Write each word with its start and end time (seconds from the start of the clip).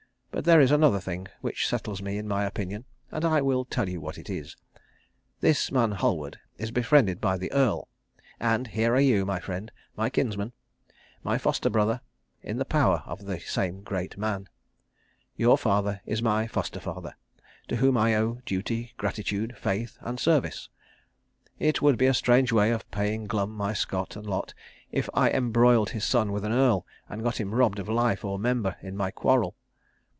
But 0.33 0.45
there 0.45 0.61
is 0.61 0.71
another 0.71 1.01
thing, 1.01 1.27
which 1.41 1.67
settles 1.67 2.01
me 2.01 2.17
in 2.17 2.25
my 2.25 2.45
opinion, 2.45 2.85
and 3.11 3.25
I 3.25 3.41
will 3.41 3.65
tell 3.65 3.89
you 3.89 3.99
what 3.99 4.17
it 4.17 4.29
is. 4.29 4.55
This 5.41 5.71
man 5.73 5.91
Halward 5.91 6.37
is 6.57 6.71
befriended 6.71 7.19
by 7.19 7.37
the 7.37 7.51
Earl; 7.51 7.89
and 8.39 8.67
here 8.67 8.95
are 8.95 8.99
you, 9.01 9.25
my 9.25 9.41
friend, 9.41 9.71
my 9.97 10.09
kinsman, 10.09 10.53
my 11.21 11.37
foster 11.37 11.69
brother, 11.69 11.99
in 12.41 12.57
the 12.59 12.65
power 12.65 13.03
of 13.05 13.25
the 13.25 13.41
same 13.41 13.81
great 13.83 14.17
man. 14.17 14.47
Your 15.35 15.57
father 15.57 15.99
is 16.05 16.21
my 16.23 16.47
foster 16.47 16.79
father, 16.79 17.17
to 17.67 17.75
whom 17.75 17.97
I 17.97 18.15
owe 18.15 18.35
duty, 18.45 18.93
gratitude, 18.95 19.57
faith 19.57 19.97
and 19.99 20.17
service. 20.17 20.69
It 21.59 21.81
would 21.81 21.97
be 21.97 22.07
a 22.07 22.13
strange 22.13 22.53
way 22.53 22.71
of 22.71 22.89
paying 22.89 23.25
Glum 23.27 23.51
my 23.53 23.73
scot 23.73 24.15
and 24.15 24.25
lot 24.25 24.53
if 24.93 25.09
I 25.13 25.29
embroiled 25.29 25.89
his 25.89 26.05
son 26.05 26.31
with 26.31 26.45
an 26.45 26.53
Earl, 26.53 26.85
and 27.09 27.21
got 27.21 27.39
him 27.39 27.53
robbed 27.53 27.79
of 27.79 27.89
life 27.89 28.23
or 28.23 28.39
member 28.39 28.77
in 28.81 28.95
my 28.95 29.11
quarrel. 29.11 29.55